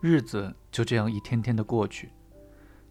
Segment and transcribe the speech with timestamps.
[0.00, 2.10] 日子就这样一天天的过去。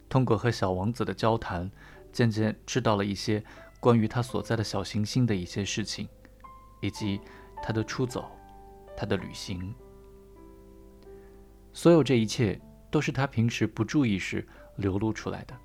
[0.07, 1.69] 通过和小王子的交谈，
[2.11, 3.43] 渐渐知道了一些
[3.79, 6.07] 关于他所在的小行星的一些事情，
[6.81, 7.19] 以及
[7.63, 8.29] 他的出走，
[8.95, 9.73] 他的旅行。
[11.73, 12.59] 所有这一切
[12.91, 14.47] 都是他平时不注意时
[14.77, 15.55] 流露出来的。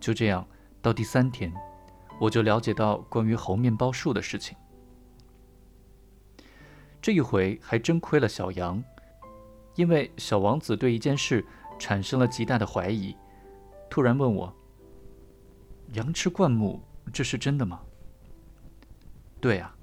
[0.00, 0.46] 就这样，
[0.80, 1.52] 到第三天，
[2.20, 4.56] 我就了解到关于猴面包树的事情。
[7.02, 8.82] 这一回还真亏了小羊，
[9.76, 11.44] 因为小王子对一件事
[11.78, 13.16] 产生了极大的怀疑，
[13.88, 14.52] 突然问我
[15.94, 16.80] ：“羊吃灌木，
[17.12, 17.80] 这是真的吗
[19.40, 19.76] ？”“对啊。”“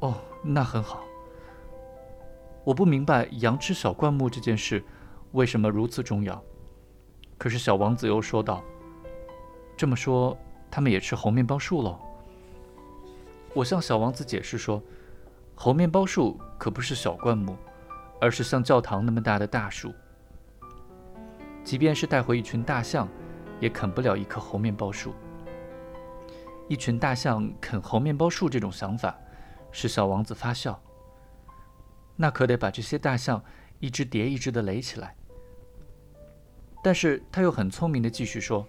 [0.00, 1.04] 哦，那很好。”
[2.64, 4.82] 我不明白羊吃小灌木这件事
[5.32, 6.42] 为什么如此重要，
[7.38, 8.62] 可是小王子又说道
[9.76, 10.36] ：“这么说，
[10.70, 11.98] 他们也吃猴面包树喽？”
[13.54, 14.82] 我向小王子解释说
[15.54, 17.56] ：“猴面包树可不是小灌木，
[18.20, 19.92] 而是像教堂那么大的大树。
[21.62, 23.08] 即便是带回一群大象，
[23.60, 25.14] 也啃不了一棵猴面包树。
[26.68, 29.16] 一群大象啃猴面包树这种想法，
[29.70, 30.80] 使小王子发笑。”
[32.18, 33.42] 那可得把这些大象
[33.78, 35.14] 一只叠一只的垒起来。
[36.82, 38.66] 但是他又很聪明的继续说：“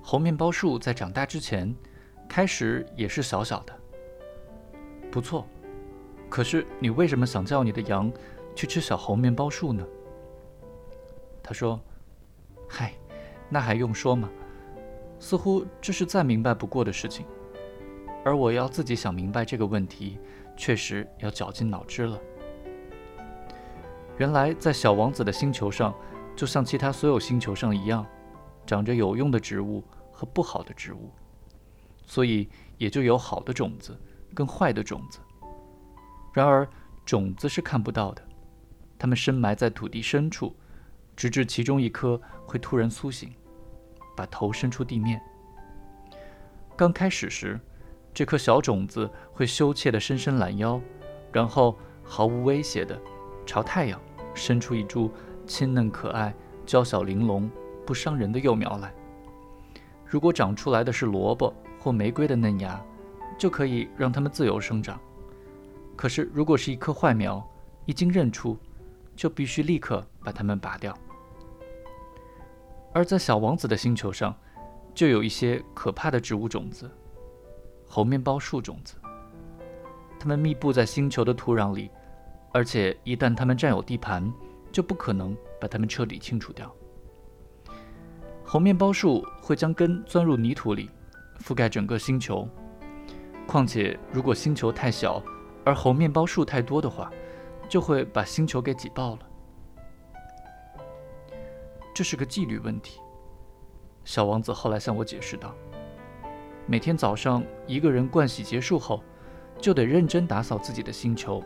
[0.00, 1.74] 猴面包树在长大之前，
[2.28, 3.74] 开始也是小小的。
[5.10, 5.46] 不错，
[6.28, 8.12] 可是你为什么想叫你的羊
[8.54, 9.86] 去吃小猴面包树呢？”
[11.42, 11.80] 他说
[12.68, 12.92] ：“嗨，
[13.48, 14.28] 那还用说吗？
[15.18, 17.26] 似乎这是再明白不过的事情。”
[18.24, 20.18] 而我要自己想明白这个问题，
[20.56, 22.20] 确实要绞尽脑汁了。
[24.18, 25.94] 原来，在小王子的星球上，
[26.36, 28.04] 就像其他所有星球上一样，
[28.66, 31.10] 长着有用的植物和不好的植物，
[32.04, 33.96] 所以也就有好的种子
[34.34, 35.20] 跟坏的种子。
[36.38, 36.68] 然而，
[37.04, 38.22] 种子是看不到的，
[38.96, 40.54] 它们深埋在土地深处，
[41.16, 43.34] 直至其中一颗会突然苏醒，
[44.16, 45.20] 把头伸出地面。
[46.76, 47.58] 刚开始时，
[48.14, 50.80] 这颗小种子会羞怯地伸伸懒腰，
[51.32, 52.96] 然后毫无威胁地
[53.44, 54.00] 朝太阳
[54.32, 55.10] 伸出一株
[55.44, 56.32] 清嫩可爱、
[56.64, 57.50] 娇小玲珑、
[57.84, 58.94] 不伤人的幼苗来。
[60.06, 62.80] 如果长出来的是萝卜或玫瑰的嫩芽，
[63.36, 65.00] 就可以让它们自由生长。
[65.98, 67.44] 可是，如果是一棵坏苗，
[67.84, 68.56] 一经认出，
[69.16, 70.96] 就必须立刻把它们拔掉。
[72.94, 74.32] 而在小王子的星球上，
[74.94, 76.88] 就有一些可怕的植物种子。
[77.88, 78.94] 猴面包树种子，
[80.20, 81.90] 它们密布在星球的土壤里，
[82.52, 84.32] 而且一旦它们占有地盘，
[84.70, 86.72] 就不可能把它们彻底清除掉。
[88.44, 90.90] 猴面包树会将根钻入泥土里，
[91.40, 92.48] 覆盖整个星球。
[93.48, 95.20] 况且，如果星球太小，
[95.68, 97.12] 而猴面包树太多的话，
[97.68, 99.18] 就会把星球给挤爆了。
[101.94, 103.02] 这是个纪律问题。
[104.02, 105.54] 小王子后来向我解释道。
[106.64, 109.04] 每天早上，一个人盥洗结束后，
[109.60, 111.44] 就得认真打扫自己的星球，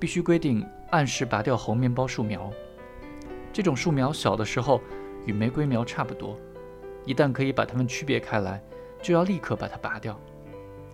[0.00, 2.50] 必须规定按时拔掉猴面包树苗。
[3.52, 4.80] 这种树苗小的时候
[5.26, 6.38] 与玫瑰苗差不多，
[7.04, 8.58] 一旦可以把它们区别开来，
[9.02, 10.18] 就要立刻把它拔掉。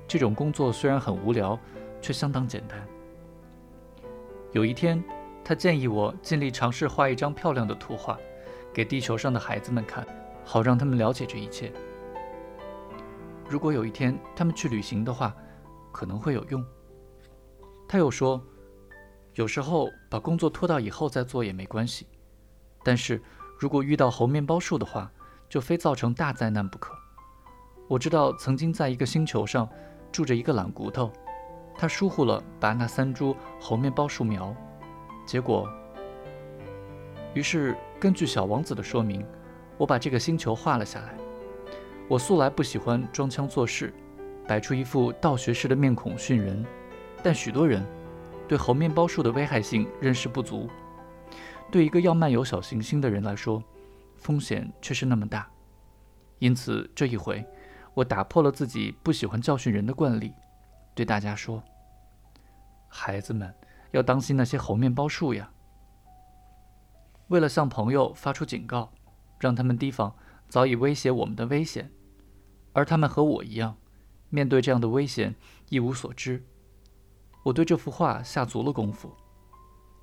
[0.08, 1.56] 这种工作虽然很无聊，
[2.00, 2.86] 却相当简单。
[4.52, 5.02] 有一天，
[5.44, 8.18] 他建议我尽力尝试画一张漂亮的图画，
[8.72, 10.06] 给地球上的孩子们看，
[10.44, 11.72] 好让他们了解这一切。
[13.48, 15.34] 如果有一天他们去旅行的话，
[15.92, 16.64] 可能会有用。
[17.88, 18.40] 他又说，
[19.34, 22.06] 有时候把工作拖到以后再做也没关系，
[22.84, 23.20] 但是
[23.58, 25.10] 如果遇到猴面包树的话，
[25.48, 26.94] 就非造成大灾难不可。
[27.88, 29.68] 我知道曾经在一个星球上
[30.12, 31.12] 住着一个懒骨头，
[31.80, 34.54] 他疏忽了拔那三株猴面包树苗，
[35.24, 35.66] 结果，
[37.32, 39.24] 于是根据小王子的说明，
[39.78, 41.14] 我把这个星球画了下来。
[42.06, 43.94] 我素来不喜欢装腔作势，
[44.46, 46.62] 摆出一副道学士的面孔训人，
[47.22, 47.82] 但许多人
[48.46, 50.68] 对猴面包树的危害性认识不足。
[51.70, 53.64] 对一个要漫游小行星的人来说，
[54.16, 55.48] 风险却是那么大。
[56.40, 57.42] 因此这一回，
[57.94, 60.30] 我打破了自己不喜欢教训人的惯例，
[61.00, 61.62] 对大家说
[62.86, 63.54] ：“孩子们
[63.92, 65.50] 要当心那些猴面包树呀！”
[67.28, 68.92] 为了向朋友发出警告，
[69.38, 70.14] 让他们提防
[70.46, 71.90] 早已威胁我们的危险。
[72.74, 73.78] 而他们和我一样，
[74.28, 75.34] 面对这样的危险
[75.70, 76.44] 一无所知。
[77.44, 79.10] 我对这幅画下足了功夫，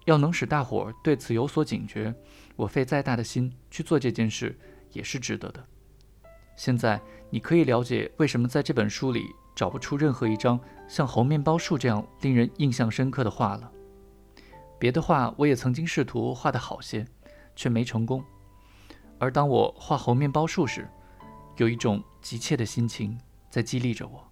[0.06, 2.12] 要能使大伙儿对此有所警觉，
[2.56, 4.60] 我费再大的心去做这件事
[4.94, 5.64] 也是值得的。
[6.58, 7.00] 现在
[7.30, 9.24] 你可以了解为什么在这本书里
[9.56, 13.72] 找不出任何一张像猴面包树这样令人印象深刻的画了。
[14.78, 17.06] 别的画我也曾经试图画得好些，
[17.56, 18.22] 却没成功。
[19.20, 20.88] 而当我画猴面包树时，
[21.56, 23.18] 有一种急切的心情
[23.50, 24.27] 在激励着我。